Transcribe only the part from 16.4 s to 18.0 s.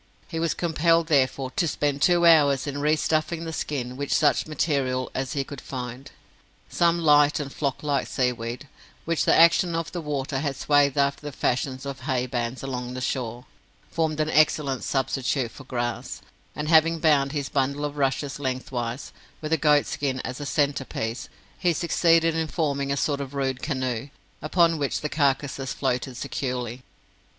and, having bound his bundle of